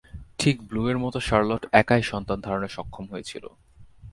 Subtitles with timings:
[0.39, 3.45] ঠিক ব্লুয়ের মতো শার্লট একাই সন্তান ধারণে সক্ষম হয়েছিল।